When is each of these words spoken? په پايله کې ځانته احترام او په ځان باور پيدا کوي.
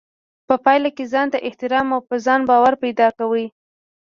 په 0.47 0.55
پايله 0.65 0.89
کې 0.95 1.05
ځانته 1.13 1.37
احترام 1.47 1.87
او 1.95 2.01
په 2.09 2.15
ځان 2.25 2.41
باور 2.49 2.73
پيدا 2.83 3.07
کوي. 3.19 3.45